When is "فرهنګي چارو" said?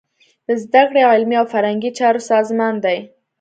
1.53-2.21